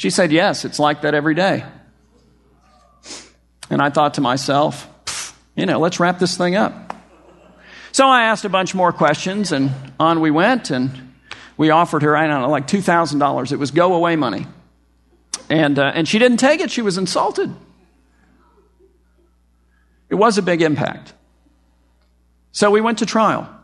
[0.00, 1.62] She said, Yes, it's like that every day.
[3.68, 4.88] And I thought to myself,
[5.54, 6.96] you know, let's wrap this thing up.
[7.92, 11.12] So I asked a bunch more questions, and on we went, and
[11.58, 13.52] we offered her, I don't know, like $2,000.
[13.52, 14.46] It was go away money.
[15.50, 17.54] And, uh, and she didn't take it, she was insulted.
[20.08, 21.12] It was a big impact.
[22.52, 23.54] So we went to trial.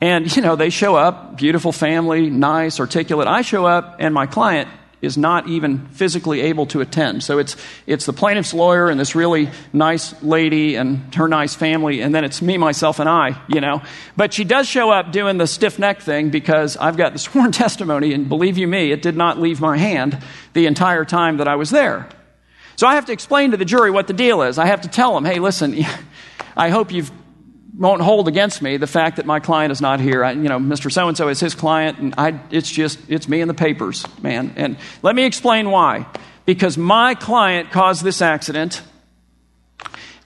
[0.00, 3.28] And, you know, they show up, beautiful family, nice, articulate.
[3.28, 4.68] I show up, and my client
[5.02, 7.22] is not even physically able to attend.
[7.22, 12.02] So it's, it's the plaintiff's lawyer and this really nice lady and her nice family,
[12.02, 13.82] and then it's me, myself, and I, you know.
[14.16, 17.52] But she does show up doing the stiff neck thing because I've got the sworn
[17.52, 20.18] testimony, and believe you me, it did not leave my hand
[20.52, 22.08] the entire time that I was there.
[22.76, 24.58] So I have to explain to the jury what the deal is.
[24.58, 25.76] I have to tell them, hey, listen,
[26.56, 27.10] I hope you've
[27.80, 30.22] won't hold against me the fact that my client is not here.
[30.22, 30.92] I, you know, Mr.
[30.92, 34.06] So and so is his client, and I, it's just, it's me in the papers,
[34.22, 34.52] man.
[34.56, 36.06] And let me explain why.
[36.44, 38.82] Because my client caused this accident.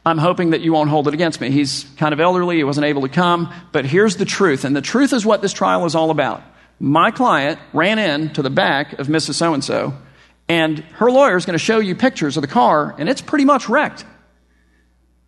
[0.05, 1.51] I'm hoping that you won't hold it against me.
[1.51, 4.83] He's kind of elderly, he wasn't able to come, but here's the truth, and the
[4.83, 6.43] truth is what this trial is all about.
[6.81, 9.35] My client ran in to the back of Mrs.
[9.35, 9.95] So and so,
[10.49, 13.45] and her lawyer is going to show you pictures of the car, and it's pretty
[13.45, 14.05] much wrecked.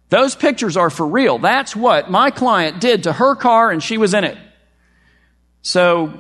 [0.09, 1.39] Those pictures are for real.
[1.39, 4.39] That's what my client did to her car, and she was in it.
[5.63, 6.13] So,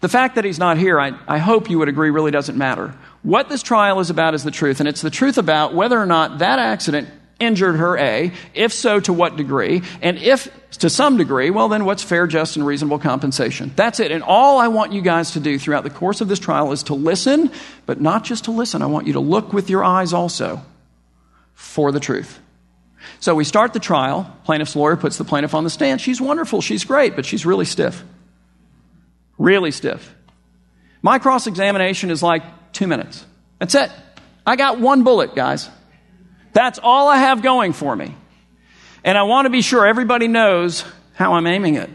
[0.00, 2.94] the fact that he's not here, I, I, hope you would agree, really doesn't matter.
[3.22, 6.06] What this trial is about is the truth, and it's the truth about whether or
[6.06, 7.08] not that accident
[7.40, 11.84] injured her, A, if so, to what degree, and if to some degree, well, then
[11.84, 13.72] what's fair, just, and reasonable compensation?
[13.74, 14.12] That's it.
[14.12, 16.84] And all I want you guys to do throughout the course of this trial is
[16.84, 17.50] to listen,
[17.86, 18.82] but not just to listen.
[18.82, 20.60] I want you to look with your eyes also
[21.54, 22.38] for the truth.
[23.20, 24.34] So we start the trial.
[24.44, 26.00] Plaintiff's lawyer puts the plaintiff on the stand.
[26.00, 26.60] She's wonderful.
[26.60, 28.04] She's great, but she's really stiff.
[29.38, 30.14] Really stiff.
[31.02, 32.42] My cross examination is like
[32.72, 33.24] two minutes.
[33.58, 33.90] That's it.
[34.46, 35.68] I got one bullet, guys.
[36.52, 38.14] That's all I have going for me.
[39.04, 41.90] And I want to be sure everybody knows how I'm aiming it.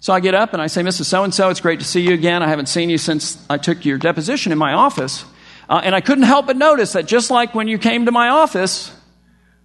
[0.00, 1.04] So I get up and I say, Mrs.
[1.04, 2.42] So and so, it's great to see you again.
[2.42, 5.24] I haven't seen you since I took your deposition in my office.
[5.68, 8.30] Uh, and I couldn't help but notice that just like when you came to my
[8.30, 8.90] office,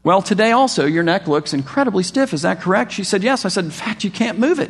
[0.05, 2.31] well, today also your neck looks incredibly stiff.
[2.31, 2.91] Is that correct?
[2.91, 3.43] She said, Yes.
[3.43, 4.69] I said, In fact, you can't move it.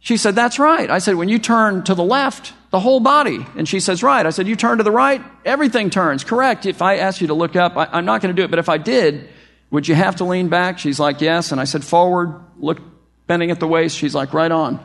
[0.00, 0.90] She said, That's right.
[0.90, 3.46] I said, When you turn to the left, the whole body.
[3.56, 4.26] And she says, Right.
[4.26, 6.24] I said, You turn to the right, everything turns.
[6.24, 6.66] Correct.
[6.66, 8.58] If I asked you to look up, I, am not going to do it, but
[8.58, 9.28] if I did,
[9.70, 10.80] Would you have to lean back?
[10.80, 11.52] She's like, Yes.
[11.52, 12.80] And I said, Forward, look,
[13.28, 13.96] bending at the waist.
[13.96, 14.84] She's like, Right on.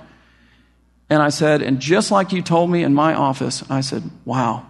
[1.10, 4.68] And I said, And just like you told me in my office, I said, Wow,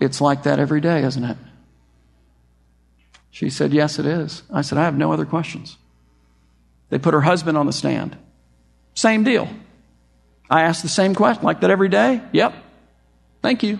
[0.00, 1.36] it's like that every day, isn't it?
[3.38, 4.42] She said, Yes, it is.
[4.52, 5.76] I said, I have no other questions.
[6.88, 8.18] They put her husband on the stand.
[8.94, 9.48] Same deal.
[10.50, 12.20] I asked the same question, like that every day?
[12.32, 12.52] Yep.
[13.40, 13.78] Thank you.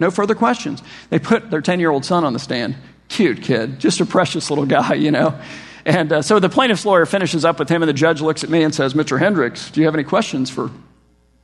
[0.00, 0.82] No further questions.
[1.10, 2.76] They put their 10 year old son on the stand.
[3.08, 5.38] Cute kid, just a precious little guy, you know.
[5.84, 8.48] And uh, so the plaintiff's lawyer finishes up with him, and the judge looks at
[8.48, 9.18] me and says, Mr.
[9.18, 10.70] Hendricks, do you have any questions for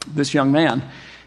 [0.06, 0.82] this young man?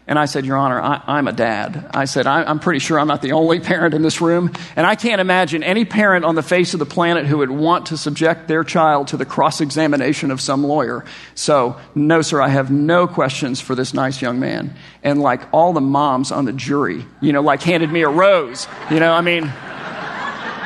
[0.06, 1.90] And I said, Your Honor, I, am a dad.
[1.94, 4.52] I said, I, am pretty sure I'm not the only parent in this room.
[4.76, 7.86] And I can't imagine any parent on the face of the planet who would want
[7.86, 11.06] to subject their child to the cross examination of some lawyer.
[11.34, 14.76] So, no, sir, I have no questions for this nice young man.
[15.02, 18.68] And like all the moms on the jury, you know, like handed me a rose.
[18.90, 19.50] You know, I mean,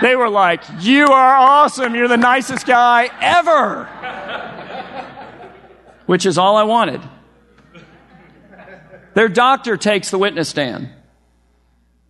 [0.02, 1.94] they were like, You are awesome.
[1.94, 3.84] You're the nicest guy ever.
[6.06, 7.02] Which is all I wanted.
[9.18, 10.90] Their doctor takes the witness stand.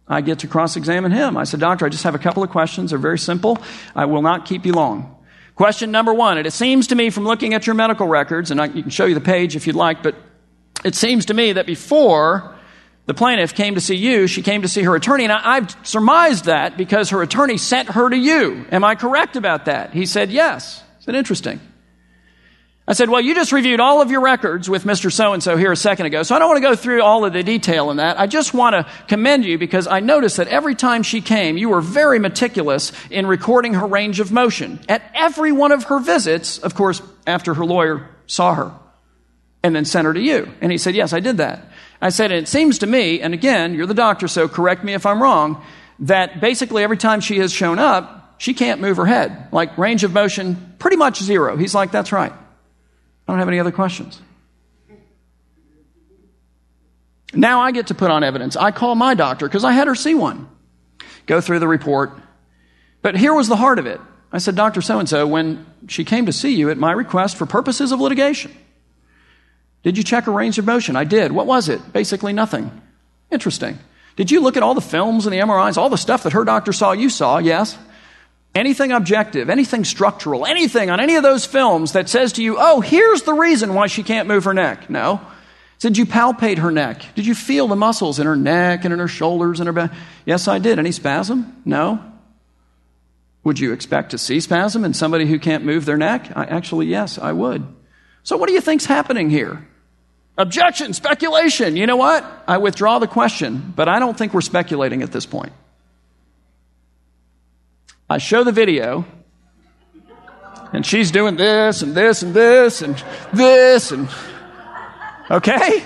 [0.06, 1.38] I get to cross examine him.
[1.38, 2.90] I said, Doctor, I just have a couple of questions.
[2.90, 3.56] They're very simple.
[3.96, 5.16] I will not keep you long.
[5.54, 8.60] Question number one, and it seems to me from looking at your medical records, and
[8.60, 10.16] I, you can show you the page if you'd like, but
[10.84, 12.54] it seems to me that before
[13.06, 15.86] the plaintiff came to see you, she came to see her attorney, and I, I've
[15.86, 18.66] surmised that because her attorney sent her to you.
[18.70, 19.94] Am I correct about that?
[19.94, 20.82] He said, Yes.
[20.98, 21.58] I said, Interesting.
[22.88, 25.12] I said, Well, you just reviewed all of your records with Mr.
[25.12, 27.26] So and so here a second ago, so I don't want to go through all
[27.26, 28.18] of the detail in that.
[28.18, 31.68] I just want to commend you because I noticed that every time she came, you
[31.68, 34.80] were very meticulous in recording her range of motion.
[34.88, 38.72] At every one of her visits, of course, after her lawyer saw her
[39.62, 40.50] and then sent her to you.
[40.62, 41.66] And he said, Yes, I did that.
[42.00, 44.94] I said, And it seems to me, and again, you're the doctor, so correct me
[44.94, 45.62] if I'm wrong,
[45.98, 49.48] that basically every time she has shown up, she can't move her head.
[49.52, 51.58] Like range of motion, pretty much zero.
[51.58, 52.32] He's like, That's right.
[53.28, 54.22] I don't have any other questions.
[57.34, 58.56] Now I get to put on evidence.
[58.56, 60.48] I call my doctor because I had her see one.
[61.26, 62.12] Go through the report.
[63.02, 64.00] But here was the heart of it.
[64.32, 64.80] I said, Dr.
[64.80, 68.00] So and so, when she came to see you at my request for purposes of
[68.00, 68.50] litigation,
[69.82, 70.96] did you check her range of motion?
[70.96, 71.32] I did.
[71.32, 71.92] What was it?
[71.92, 72.82] Basically nothing.
[73.30, 73.78] Interesting.
[74.16, 76.44] Did you look at all the films and the MRIs, all the stuff that her
[76.44, 77.38] doctor saw you saw?
[77.38, 77.76] Yes
[78.58, 82.80] anything objective, anything structural, anything on any of those films that says to you, oh,
[82.80, 84.90] here's the reason why she can't move her neck.
[84.90, 85.20] No.
[85.78, 87.02] Did you palpate her neck?
[87.14, 89.92] Did you feel the muscles in her neck and in her shoulders and her back?
[90.26, 90.78] Yes, I did.
[90.78, 91.62] Any spasm?
[91.64, 92.02] No.
[93.44, 96.30] Would you expect to see spasm in somebody who can't move their neck?
[96.36, 97.66] I, actually, yes, I would.
[98.24, 99.66] So, what do you think's happening here?
[100.36, 101.76] Objection, speculation.
[101.76, 102.24] You know what?
[102.46, 105.52] I withdraw the question, but I don't think we're speculating at this point.
[108.10, 109.04] I show the video,
[110.72, 114.08] and she's doing this and this and this and this and
[115.30, 115.84] okay?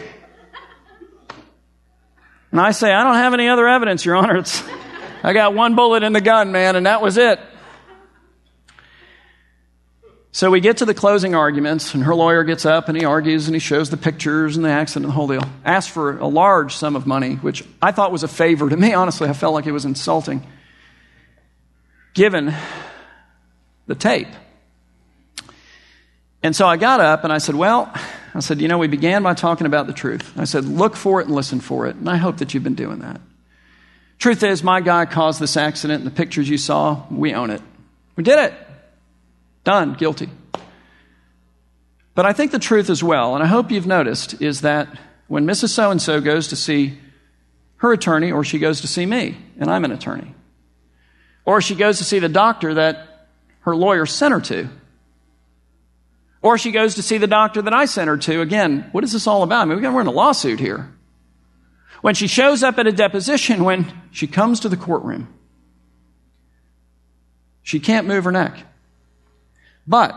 [2.53, 4.37] And I say, I don't have any other evidence, Your Honor.
[4.37, 4.63] It's,
[5.25, 7.41] I got one bullet in the gun, man, and that was it.
[10.31, 13.49] So we get to the closing arguments, and her lawyer gets up and he argues
[13.49, 15.43] and he shows the pictures and the accident and the whole deal.
[15.65, 18.95] Asks for a large sum of money, which I thought was a favor to me.
[18.95, 20.47] Honestly, I felt like it was insulting
[22.15, 22.55] given
[23.87, 24.29] the tape.
[26.43, 27.93] And so I got up and I said, Well,
[28.35, 30.33] I said, you know, we began by talking about the truth.
[30.39, 31.97] I said, look for it and listen for it.
[31.97, 33.21] And I hope that you've been doing that.
[34.19, 37.61] Truth is, my guy caused this accident, and the pictures you saw, we own it.
[38.17, 38.55] We did it.
[39.65, 39.95] Done.
[39.95, 40.31] Guilty.
[42.15, 44.89] But I think the truth as well, and I hope you've noticed, is that
[45.29, 45.71] when Mrs.
[45.71, 46.99] So and so goes to see
[47.77, 50.35] her attorney or she goes to see me, and I'm an attorney,
[51.45, 53.29] or she goes to see the doctor that
[53.61, 54.69] her lawyer sent her to.
[56.41, 58.41] Or she goes to see the doctor that I sent her to.
[58.41, 59.63] Again, what is this all about?
[59.63, 60.93] I mean, we're in a lawsuit here.
[62.01, 65.33] When she shows up at a deposition, when she comes to the courtroom,
[67.63, 68.57] she can't move her neck.
[69.87, 70.15] But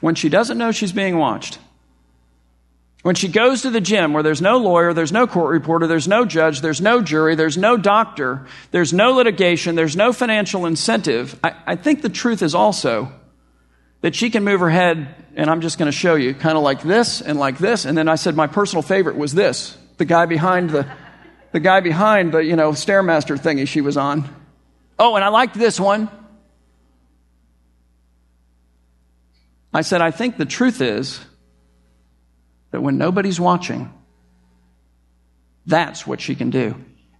[0.00, 1.58] when she doesn't know she's being watched,
[3.04, 6.08] when she goes to the gym where there's no lawyer, there's no court reporter, there's
[6.08, 11.38] no judge, there's no jury, there's no doctor, there's no litigation, there's no financial incentive,
[11.44, 13.12] I, I think the truth is also
[14.00, 16.62] that she can move her head, and I'm just going to show you, kind of
[16.62, 17.84] like this and like this.
[17.84, 20.90] And then I said my personal favorite was this the guy behind the,
[21.52, 24.34] the guy behind the, you know, Stairmaster thingy she was on.
[24.98, 26.08] Oh, and I liked this one.
[29.74, 31.20] I said, I think the truth is
[32.74, 33.88] that when nobody's watching,
[35.64, 36.74] that's what she can do.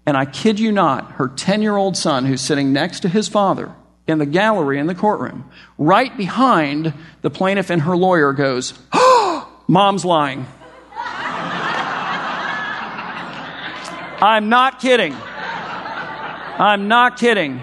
[0.05, 3.29] And I kid you not, her 10 year old son, who's sitting next to his
[3.29, 3.73] father,
[4.09, 5.49] in the gallery in the courtroom.
[5.79, 6.93] Right behind
[7.23, 10.45] the plaintiff and her lawyer goes, oh, Mom's lying.
[14.21, 15.15] I'm not kidding.
[15.15, 17.63] I'm not kidding.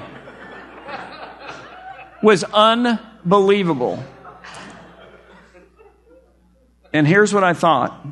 [2.24, 4.02] Was unbelievable.
[6.94, 8.06] And here's what I thought.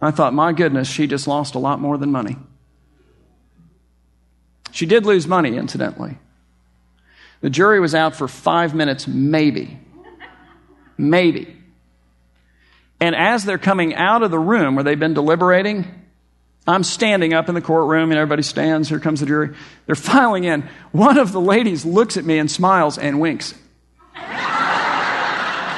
[0.00, 2.36] I thought, my goodness, she just lost a lot more than money.
[4.70, 6.18] She did lose money, incidentally.
[7.40, 9.78] The jury was out for five minutes, maybe.
[10.98, 11.56] Maybe.
[13.00, 15.86] And as they're coming out of the room where they've been deliberating,
[16.66, 18.88] I'm standing up in the courtroom and everybody stands.
[18.88, 19.54] Here comes the jury.
[19.86, 20.68] They're filing in.
[20.92, 23.54] One of the ladies looks at me and smiles and winks.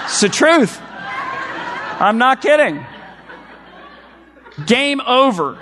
[0.07, 0.81] It's the truth.
[2.01, 2.85] I'm not kidding.
[4.65, 5.59] Game over.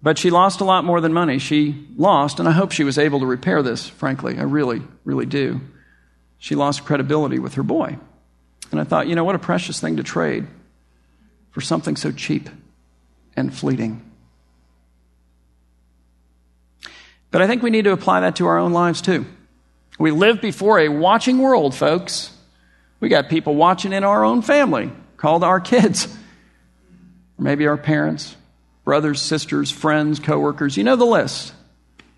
[0.00, 1.38] But she lost a lot more than money.
[1.38, 4.38] She lost, and I hope she was able to repair this, frankly.
[4.38, 5.60] I really, really do.
[6.38, 7.98] She lost credibility with her boy.
[8.70, 10.46] And I thought, you know, what a precious thing to trade
[11.50, 12.48] for something so cheap
[13.36, 14.07] and fleeting.
[17.30, 19.26] But I think we need to apply that to our own lives too.
[19.98, 22.30] We live before a watching world, folks.
[23.00, 26.06] We got people watching in our own family, called our kids,
[27.38, 28.36] or maybe our parents,
[28.84, 30.76] brothers, sisters, friends, coworkers.
[30.76, 31.52] You know the list.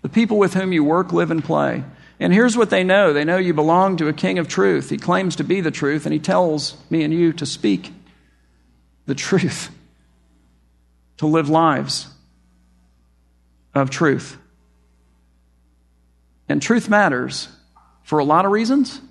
[0.01, 1.83] The people with whom you work, live, and play.
[2.19, 4.89] And here's what they know they know you belong to a king of truth.
[4.89, 7.91] He claims to be the truth, and he tells me and you to speak
[9.07, 9.69] the truth,
[11.17, 12.07] to live lives
[13.73, 14.37] of truth.
[16.49, 17.47] And truth matters
[18.03, 19.01] for a lot of reasons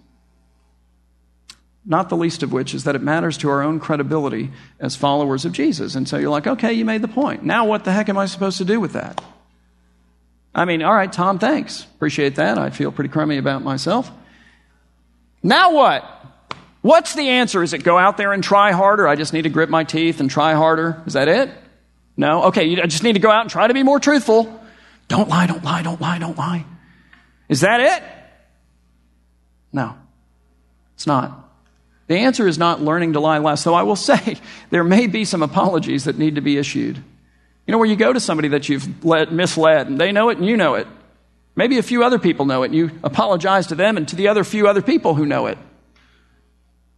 [1.85, 5.45] not the least of which is that it matters to our own credibility as followers
[5.45, 5.95] of Jesus.
[5.95, 7.43] And so you're like, okay, you made the point.
[7.43, 9.23] Now what the heck am I supposed to do with that?
[10.55, 11.85] I mean, all right, Tom, thanks.
[11.97, 12.59] Appreciate that.
[12.59, 14.11] I feel pretty crummy about myself.
[15.43, 16.05] Now what?
[16.83, 17.63] What's the answer?
[17.63, 19.07] Is it go out there and try harder?
[19.07, 21.03] I just need to grip my teeth and try harder.
[21.07, 21.51] Is that it?
[22.17, 22.45] No?
[22.45, 24.61] Okay, I just need to go out and try to be more truthful.
[25.09, 26.65] Don't lie, don't lie, don't lie, don't lie.
[27.51, 28.03] Is that it?
[29.73, 29.95] No,
[30.95, 31.49] it's not.
[32.07, 34.39] The answer is not learning to lie less, though I will say
[34.71, 36.97] there may be some apologies that need to be issued.
[36.97, 40.39] You know, where you go to somebody that you've led, misled, and they know it
[40.39, 40.87] and you know it.
[41.57, 44.29] Maybe a few other people know it, and you apologize to them and to the
[44.29, 45.59] other few other people who know it.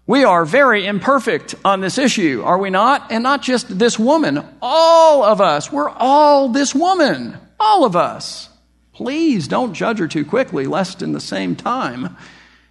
[0.07, 3.11] We are very imperfect on this issue, are we not?
[3.11, 5.73] And not just this woman, all of us.
[5.73, 8.51] We're all this woman, all of us.
[8.93, 12.17] Please don't judge her too quickly, lest in the same time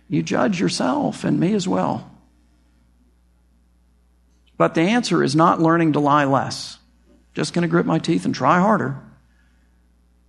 [0.07, 2.11] you judge yourself and me as well.
[4.57, 6.78] But the answer is not learning to lie less.
[7.34, 9.01] Just going to grit my teeth and try harder.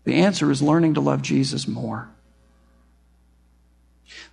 [0.04, 2.08] The answer is learning to love Jesus more.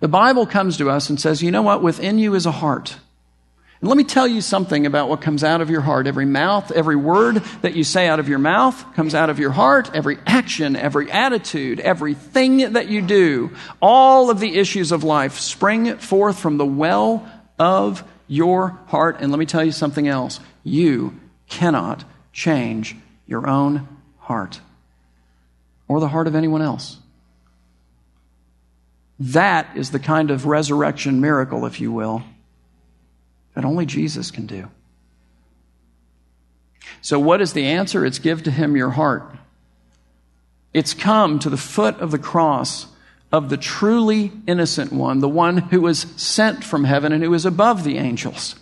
[0.00, 1.82] The Bible comes to us and says, you know what?
[1.82, 2.96] Within you is a heart.
[3.80, 6.06] And let me tell you something about what comes out of your heart.
[6.06, 9.52] Every mouth, every word that you say out of your mouth comes out of your
[9.52, 9.90] heart.
[9.94, 13.50] Every action, every attitude, everything that you do,
[13.80, 17.26] all of the issues of life spring forth from the well
[17.58, 19.16] of your heart.
[19.20, 21.18] And let me tell you something else you
[21.48, 22.04] cannot
[22.34, 24.60] change your own heart
[25.88, 26.98] or the heart of anyone else.
[29.18, 32.22] That is the kind of resurrection miracle, if you will,
[33.54, 34.70] that only Jesus can do.
[37.02, 38.04] So, what is the answer?
[38.04, 39.36] It's give to him your heart.
[40.72, 42.86] It's come to the foot of the cross
[43.32, 47.46] of the truly innocent one, the one who was sent from heaven and who is
[47.46, 48.56] above the angels,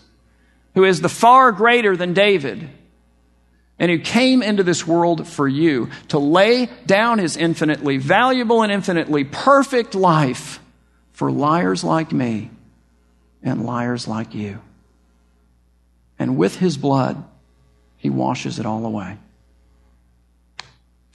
[0.74, 2.68] who is the far greater than David,
[3.78, 8.72] and who came into this world for you to lay down his infinitely valuable and
[8.72, 10.61] infinitely perfect life
[11.12, 12.51] for liars like me
[13.43, 14.61] and liars like you.
[16.18, 17.22] And with his blood,
[17.96, 19.18] he washes it all away.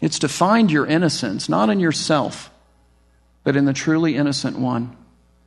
[0.02, 2.50] It's to find your innocence, not in yourself
[3.44, 4.96] but in the truly innocent one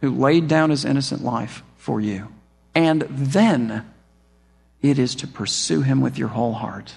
[0.01, 2.29] who laid down his innocent life for you.
[2.75, 3.91] And then
[4.83, 6.95] it is to pursue him with your whole heart.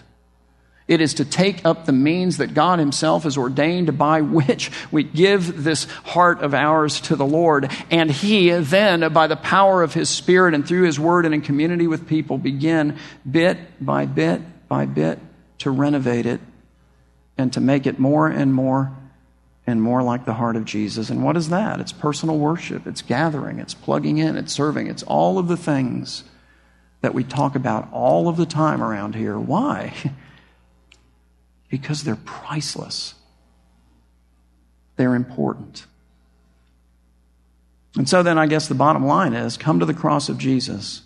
[0.89, 5.03] It is to take up the means that God Himself has ordained by which we
[5.03, 7.71] give this heart of ours to the Lord.
[7.91, 11.41] And He then, by the power of His Spirit and through His Word and in
[11.41, 12.97] community with people, begin
[13.29, 15.19] bit by bit by bit
[15.59, 16.41] to renovate it
[17.37, 18.91] and to make it more and more
[19.67, 21.11] and more like the heart of Jesus.
[21.11, 21.79] And what is that?
[21.79, 26.23] It's personal worship, it's gathering, it's plugging in, it's serving, it's all of the things
[27.01, 29.37] that we talk about all of the time around here.
[29.37, 29.93] Why?
[31.69, 33.13] because they're priceless.
[34.95, 35.85] They're important.
[37.95, 41.03] And so then I guess the bottom line is come to the cross of Jesus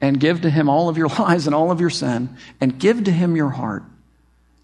[0.00, 3.04] and give to him all of your lies and all of your sin and give
[3.04, 3.84] to him your heart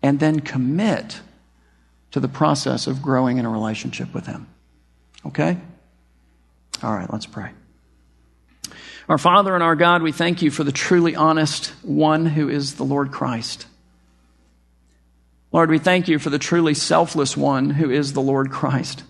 [0.02, 1.20] and then commit
[2.10, 4.46] to the process of growing in a relationship with him.
[5.26, 5.58] Okay?
[6.82, 7.50] All right, let's pray.
[9.08, 12.74] Our Father and our God, we thank you for the truly honest one who is
[12.74, 13.66] the Lord Christ.
[15.54, 19.04] Lord, we thank you for the truly selfless one who is the Lord Christ.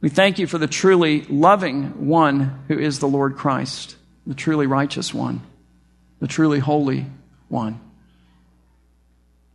[0.00, 3.94] We thank you for the truly loving one who is the Lord Christ,
[4.26, 5.42] the truly righteous one,
[6.18, 7.06] the truly holy
[7.48, 7.78] one.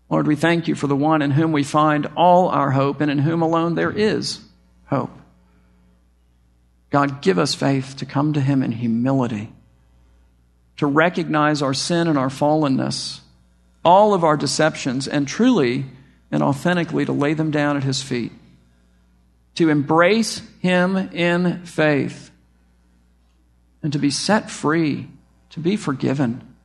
[0.09, 3.11] Lord, we thank you for the one in whom we find all our hope and
[3.11, 4.39] in whom alone there is
[4.85, 5.11] hope.
[6.91, 9.51] God, give us faith to come to him in humility,
[10.77, 13.19] to recognize our sin and our fallenness,
[13.83, 15.85] all of our deceptions, and truly
[16.31, 18.31] and authentically to lay them down at his feet
[19.55, 22.31] to embrace Him in faith,
[23.81, 25.07] and to be set free,
[25.51, 26.55] to be forgiven.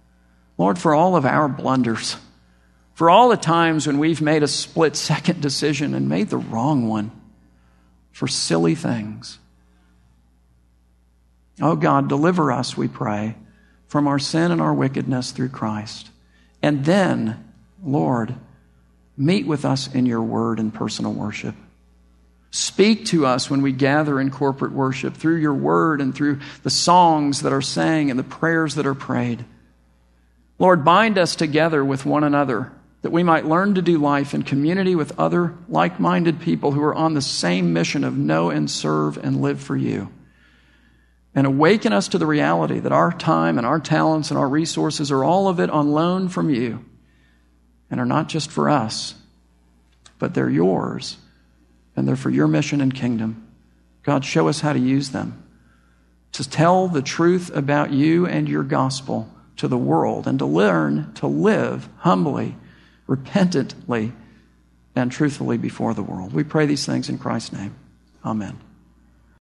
[0.56, 2.16] Lord, for all of our blunders,
[2.94, 6.88] for all the times when we've made a split second decision and made the wrong
[6.88, 7.10] one,
[8.12, 9.38] for silly things.
[11.60, 13.36] Oh God, deliver us, we pray,
[13.88, 16.10] from our sin and our wickedness through Christ.
[16.62, 17.52] And then,
[17.82, 18.34] Lord,
[19.16, 21.54] meet with us in your word and personal worship.
[22.50, 26.70] Speak to us when we gather in corporate worship through your word and through the
[26.70, 29.44] songs that are sang and the prayers that are prayed.
[30.58, 34.42] Lord, bind us together with one another that we might learn to do life in
[34.42, 38.70] community with other like minded people who are on the same mission of know and
[38.70, 40.10] serve and live for you.
[41.38, 45.12] And awaken us to the reality that our time and our talents and our resources
[45.12, 46.84] are all of it on loan from you
[47.88, 49.14] and are not just for us,
[50.18, 51.16] but they're yours
[51.94, 53.46] and they're for your mission and kingdom.
[54.02, 55.40] God, show us how to use them
[56.32, 61.12] to tell the truth about you and your gospel to the world and to learn
[61.14, 62.56] to live humbly,
[63.06, 64.12] repentantly,
[64.96, 66.32] and truthfully before the world.
[66.32, 67.76] We pray these things in Christ's name.
[68.24, 68.58] Amen.